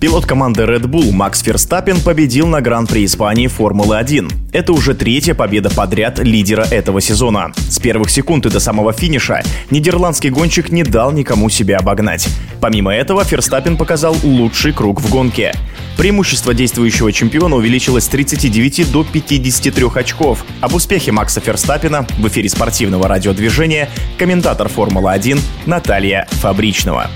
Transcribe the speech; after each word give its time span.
Пилот 0.00 0.26
команды 0.26 0.62
Red 0.62 0.82
Bull 0.82 1.10
Макс 1.10 1.42
Ферстаппин 1.42 2.00
победил 2.00 2.46
на 2.46 2.60
Гран-при 2.60 3.04
Испании 3.04 3.48
Формулы-1. 3.48 4.32
Это 4.52 4.72
уже 4.72 4.94
третья 4.94 5.34
победа 5.34 5.70
подряд 5.70 6.20
лидера 6.20 6.62
этого 6.62 7.00
сезона. 7.00 7.52
С 7.56 7.80
первых 7.80 8.08
секунд 8.08 8.46
и 8.46 8.50
до 8.50 8.60
самого 8.60 8.92
финиша 8.92 9.42
нидерландский 9.72 10.30
гонщик 10.30 10.70
не 10.70 10.84
дал 10.84 11.10
никому 11.10 11.48
себя 11.48 11.78
обогнать. 11.78 12.28
Помимо 12.60 12.94
этого, 12.94 13.24
Ферстаппин 13.24 13.76
показал 13.76 14.16
лучший 14.22 14.72
круг 14.72 15.00
в 15.00 15.10
гонке. 15.10 15.52
Преимущество 15.96 16.54
действующего 16.54 17.12
чемпиона 17.12 17.56
увеличилось 17.56 18.04
с 18.04 18.08
39 18.08 18.92
до 18.92 19.02
53 19.02 19.86
очков. 19.96 20.44
Об 20.60 20.74
успехе 20.74 21.10
Макса 21.10 21.40
Ферстаппина 21.40 22.06
в 22.20 22.28
эфире 22.28 22.48
спортивного 22.48 23.08
радиодвижения 23.08 23.88
комментатор 24.16 24.68
Формулы-1 24.68 25.40
Наталья 25.66 26.28
Фабричного. 26.30 27.10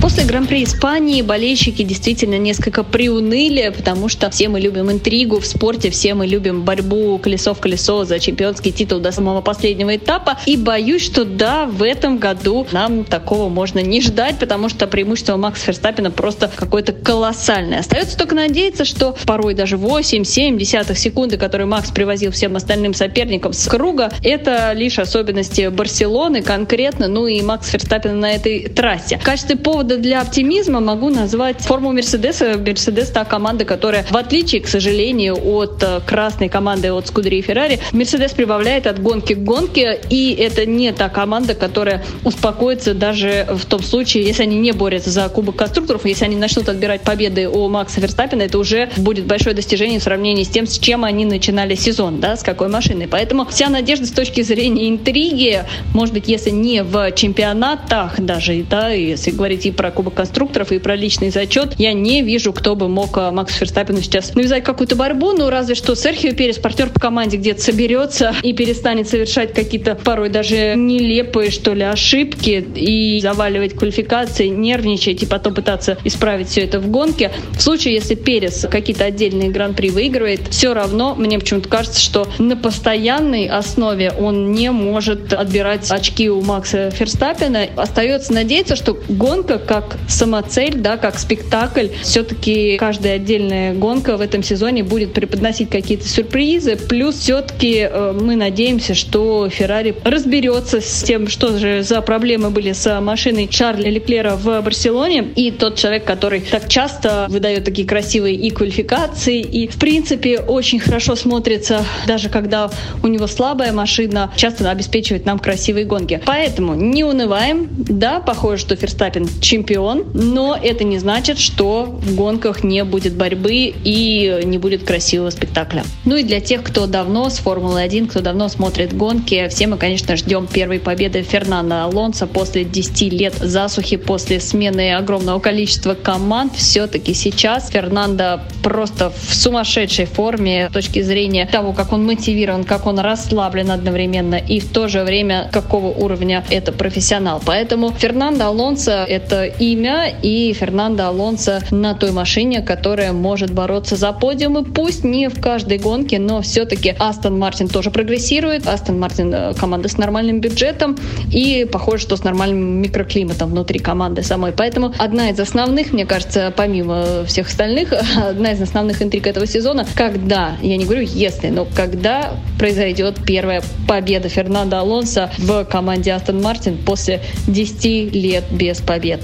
После 0.00 0.24
Гран-при 0.24 0.62
Испании 0.62 1.22
болельщики 1.22 1.82
действительно 1.82 2.38
несколько 2.38 2.84
приуныли, 2.84 3.72
потому 3.76 4.08
что 4.08 4.30
все 4.30 4.48
мы 4.48 4.60
любим 4.60 4.92
интригу 4.92 5.40
в 5.40 5.46
спорте, 5.46 5.90
все 5.90 6.14
мы 6.14 6.26
любим 6.26 6.62
борьбу 6.62 7.18
колесо 7.18 7.52
в 7.52 7.58
колесо 7.58 8.04
за 8.04 8.20
чемпионский 8.20 8.70
титул 8.70 9.00
до 9.00 9.10
самого 9.10 9.40
последнего 9.40 9.96
этапа. 9.96 10.38
И 10.46 10.56
боюсь, 10.56 11.04
что 11.04 11.24
да, 11.24 11.66
в 11.66 11.82
этом 11.82 12.18
году 12.18 12.64
нам 12.70 13.04
такого 13.04 13.48
можно 13.48 13.80
не 13.80 14.00
ждать, 14.00 14.38
потому 14.38 14.68
что 14.68 14.86
преимущество 14.86 15.36
Макса 15.36 15.64
Ферстаппина 15.64 16.12
просто 16.12 16.48
какое-то 16.54 16.92
колоссальное. 16.92 17.80
Остается 17.80 18.16
только 18.16 18.36
надеяться, 18.36 18.84
что 18.84 19.16
порой 19.26 19.54
даже 19.54 19.76
8-7 19.76 20.56
десятых 20.56 20.96
секунды, 20.96 21.38
которые 21.38 21.66
Макс 21.66 21.90
привозил 21.90 22.30
всем 22.30 22.54
остальным 22.54 22.94
соперникам 22.94 23.52
с 23.52 23.66
круга, 23.66 24.12
это 24.22 24.72
лишь 24.74 25.00
особенности 25.00 25.68
Барселоны 25.68 26.42
конкретно, 26.42 27.08
ну 27.08 27.26
и 27.26 27.42
Макс 27.42 27.68
Ферстаппин 27.68 28.20
на 28.20 28.32
этой 28.32 28.68
трассе. 28.68 29.18
В 29.18 29.24
качестве 29.24 29.56
повода 29.56 29.87
повода 29.88 30.02
для 30.02 30.20
оптимизма 30.20 30.80
могу 30.80 31.08
назвать 31.08 31.60
форму 31.62 31.92
Мерседеса. 31.92 32.58
Мерседес 32.58 33.10
та 33.10 33.24
команда, 33.24 33.64
которая, 33.64 34.04
в 34.10 34.16
отличие, 34.16 34.60
к 34.60 34.68
сожалению, 34.68 35.36
от 35.42 35.82
э, 35.82 36.00
красной 36.04 36.48
команды 36.48 36.92
от 36.92 37.06
Скудери 37.06 37.36
и 37.36 37.42
Феррари, 37.42 37.80
Мерседес 37.92 38.32
прибавляет 38.32 38.86
от 38.86 39.00
гонки 39.00 39.34
к 39.34 39.38
гонке, 39.38 39.98
и 40.10 40.34
это 40.34 40.66
не 40.66 40.92
та 40.92 41.08
команда, 41.08 41.54
которая 41.54 42.04
успокоится 42.24 42.92
даже 42.92 43.46
в 43.50 43.64
том 43.64 43.82
случае, 43.82 44.24
если 44.24 44.42
они 44.42 44.56
не 44.56 44.72
борются 44.72 45.10
за 45.10 45.28
Кубок 45.28 45.56
конструкторов, 45.56 46.04
если 46.04 46.26
они 46.26 46.36
начнут 46.36 46.68
отбирать 46.68 47.00
победы 47.00 47.48
у 47.48 47.68
Макса 47.68 48.00
Верстаппина, 48.00 48.42
это 48.42 48.58
уже 48.58 48.90
будет 48.98 49.24
большое 49.24 49.54
достижение 49.54 50.00
в 50.00 50.02
сравнении 50.02 50.44
с 50.44 50.48
тем, 50.48 50.66
с 50.66 50.78
чем 50.78 51.04
они 51.04 51.24
начинали 51.24 51.74
сезон, 51.74 52.20
да, 52.20 52.36
с 52.36 52.42
какой 52.42 52.68
машиной. 52.68 53.08
Поэтому 53.08 53.46
вся 53.46 53.70
надежда 53.70 54.06
с 54.06 54.10
точки 54.10 54.42
зрения 54.42 54.90
интриги, 54.90 55.64
может 55.94 56.12
быть, 56.12 56.28
если 56.28 56.50
не 56.50 56.82
в 56.82 57.12
чемпионатах 57.12 58.20
даже, 58.20 58.64
да, 58.68 58.90
если 58.90 59.30
говорить 59.30 59.64
и 59.64 59.77
про 59.78 59.92
Кубок 59.92 60.14
конструкторов, 60.14 60.72
и 60.72 60.78
про 60.80 60.96
личный 60.96 61.30
зачет, 61.30 61.74
я 61.78 61.92
не 61.92 62.22
вижу, 62.22 62.52
кто 62.52 62.74
бы 62.74 62.88
мог 62.88 63.16
э, 63.16 63.30
Максу 63.30 63.58
Ферстаппину 63.58 64.02
сейчас 64.02 64.34
навязать 64.34 64.64
какую-то 64.64 64.96
борьбу, 64.96 65.32
ну 65.32 65.48
разве 65.50 65.76
что 65.76 65.94
Серхио 65.94 66.32
Перес, 66.32 66.58
партнер 66.58 66.90
по 66.90 66.98
команде, 66.98 67.36
где-то 67.36 67.62
соберется 67.62 68.34
и 68.42 68.52
перестанет 68.52 69.08
совершать 69.08 69.54
какие-то 69.54 69.94
порой 69.94 70.30
даже 70.30 70.74
нелепые, 70.74 71.52
что 71.52 71.74
ли, 71.74 71.84
ошибки 71.84 72.66
и 72.74 73.20
заваливать 73.20 73.74
квалификации, 73.74 74.48
нервничать 74.48 75.22
и 75.22 75.26
потом 75.26 75.54
пытаться 75.54 75.96
исправить 76.02 76.48
все 76.48 76.62
это 76.62 76.80
в 76.80 76.88
гонке. 76.88 77.30
В 77.52 77.62
случае, 77.62 77.94
если 77.94 78.16
Перес 78.16 78.66
какие-то 78.68 79.04
отдельные 79.04 79.50
гран-при 79.50 79.90
выигрывает, 79.90 80.40
все 80.50 80.74
равно 80.74 81.14
мне 81.14 81.38
почему-то 81.38 81.68
кажется, 81.68 82.00
что 82.00 82.26
на 82.38 82.56
постоянной 82.56 83.46
основе 83.46 84.10
он 84.10 84.50
не 84.50 84.72
может 84.72 85.32
отбирать 85.32 85.88
очки 85.88 86.28
у 86.28 86.42
Макса 86.42 86.90
Ферстаппина. 86.90 87.68
Остается 87.76 88.32
надеяться, 88.32 88.74
что 88.74 88.98
гонка 89.08 89.58
как 89.68 89.98
самоцель, 90.08 90.76
да, 90.76 90.96
как 90.96 91.18
спектакль. 91.18 91.88
Все-таки 92.02 92.78
каждая 92.78 93.16
отдельная 93.16 93.74
гонка 93.74 94.16
в 94.16 94.22
этом 94.22 94.42
сезоне 94.42 94.82
будет 94.82 95.12
преподносить 95.12 95.68
какие-то 95.68 96.08
сюрпризы. 96.08 96.76
Плюс 96.76 97.16
все-таки 97.16 97.86
э, 97.88 98.18
мы 98.18 98.34
надеемся, 98.34 98.94
что 98.94 99.48
Феррари 99.50 99.94
разберется 100.04 100.80
с 100.80 101.02
тем, 101.02 101.28
что 101.28 101.58
же 101.58 101.82
за 101.82 102.00
проблемы 102.00 102.48
были 102.48 102.72
с 102.72 103.00
машиной 103.00 103.48
Шарля 103.50 103.90
Леклера 103.90 104.36
в 104.36 104.62
Барселоне. 104.62 105.28
И 105.36 105.50
тот 105.50 105.76
человек, 105.76 106.04
который 106.04 106.40
так 106.40 106.68
часто 106.68 107.26
выдает 107.28 107.64
такие 107.64 107.86
красивые 107.86 108.36
и 108.36 108.50
квалификации, 108.50 109.40
и 109.40 109.68
в 109.68 109.76
принципе 109.76 110.38
очень 110.40 110.80
хорошо 110.80 111.14
смотрится, 111.14 111.84
даже 112.06 112.30
когда 112.30 112.70
у 113.02 113.06
него 113.06 113.26
слабая 113.26 113.72
машина, 113.72 114.32
часто 114.34 114.70
обеспечивает 114.70 115.26
нам 115.26 115.38
красивые 115.38 115.84
гонки. 115.84 116.22
Поэтому 116.24 116.74
не 116.74 117.04
унываем. 117.04 117.68
Да, 117.70 118.20
похоже, 118.20 118.62
что 118.62 118.76
Ферстаппин 118.76 119.28
чемпион 119.42 119.57
чемпион, 119.58 120.04
но 120.14 120.56
это 120.60 120.84
не 120.84 120.98
значит, 120.98 121.38
что 121.38 121.84
в 121.84 122.14
гонках 122.14 122.62
не 122.62 122.84
будет 122.84 123.14
борьбы 123.14 123.72
и 123.84 124.40
не 124.44 124.58
будет 124.58 124.84
красивого 124.84 125.30
спектакля. 125.30 125.84
Ну 126.04 126.16
и 126.16 126.22
для 126.22 126.40
тех, 126.40 126.62
кто 126.62 126.86
давно 126.86 127.28
с 127.28 127.38
Формулы-1, 127.38 128.08
кто 128.08 128.20
давно 128.20 128.48
смотрит 128.48 128.96
гонки, 128.96 129.48
все 129.48 129.66
мы, 129.66 129.76
конечно, 129.76 130.16
ждем 130.16 130.46
первой 130.46 130.78
победы 130.78 131.22
Фернандо 131.22 131.82
Алонса 131.82 132.26
после 132.26 132.64
10 132.64 133.12
лет 133.12 133.34
засухи, 133.34 133.96
после 133.96 134.38
смены 134.40 134.94
огромного 134.94 135.40
количества 135.40 135.94
команд. 135.94 136.54
Все-таки 136.54 137.14
сейчас 137.14 137.70
Фернандо 137.70 138.40
просто 138.62 139.10
в 139.10 139.34
сумасшедшей 139.34 140.06
форме 140.06 140.68
с 140.70 140.72
точки 140.72 141.02
зрения 141.02 141.46
того, 141.46 141.72
как 141.72 141.92
он 141.92 142.04
мотивирован, 142.04 142.64
как 142.64 142.86
он 142.86 142.98
расслаблен 143.00 143.70
одновременно 143.70 144.36
и 144.36 144.60
в 144.60 144.68
то 144.68 144.88
же 144.88 145.02
время 145.02 145.48
какого 145.52 145.88
уровня 145.88 146.44
это 146.50 146.70
профессионал. 146.70 147.42
Поэтому 147.44 147.92
Фернандо 147.92 148.46
Алонсо— 148.46 149.04
это 149.08 149.47
имя 149.58 150.12
и 150.22 150.52
Фернандо 150.52 151.06
Алонсо 151.06 151.62
на 151.70 151.94
той 151.94 152.12
машине, 152.12 152.62
которая 152.62 153.12
может 153.12 153.52
бороться 153.52 153.96
за 153.96 154.12
подиумы. 154.12 154.64
Пусть 154.64 155.04
не 155.04 155.28
в 155.28 155.40
каждой 155.40 155.78
гонке, 155.78 156.18
но 156.18 156.42
все-таки 156.42 156.94
Астон 156.98 157.38
Мартин 157.38 157.68
тоже 157.68 157.90
прогрессирует. 157.90 158.66
Астон 158.66 158.98
Мартин 158.98 159.32
э, 159.32 159.54
команда 159.54 159.88
с 159.88 159.98
нормальным 159.98 160.40
бюджетом 160.40 160.96
и 161.32 161.66
похоже, 161.70 162.02
что 162.02 162.16
с 162.16 162.24
нормальным 162.24 162.82
микроклиматом 162.82 163.50
внутри 163.50 163.78
команды 163.78 164.22
самой. 164.22 164.52
Поэтому 164.52 164.94
одна 164.98 165.30
из 165.30 165.40
основных, 165.40 165.92
мне 165.92 166.06
кажется, 166.06 166.52
помимо 166.56 167.24
всех 167.26 167.48
остальных, 167.48 167.92
одна 168.16 168.52
из 168.52 168.62
основных 168.62 169.02
интриг 169.02 169.26
этого 169.26 169.46
сезона, 169.46 169.86
когда, 169.94 170.52
я 170.62 170.76
не 170.76 170.84
говорю 170.84 171.02
если, 171.02 171.48
но 171.48 171.66
когда 171.74 172.32
произойдет 172.58 173.16
первая 173.24 173.62
победа 173.86 174.28
Фернандо 174.28 174.78
Алонсо 174.78 175.30
в 175.38 175.64
команде 175.64 176.12
Астон 176.12 176.42
Мартин 176.42 176.78
после 176.78 177.20
10 177.46 178.14
лет 178.14 178.44
без 178.50 178.80
побед. 178.80 179.20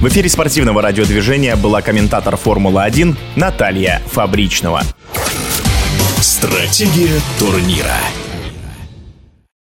В 0.00 0.08
эфире 0.08 0.28
спортивного 0.28 0.80
радиодвижения 0.80 1.56
была 1.56 1.82
комментатор 1.82 2.36
Формулы-1 2.36 3.16
Наталья 3.36 4.00
Фабричного. 4.06 4.82
Стратегия 6.20 7.20
турнира. 7.38 7.96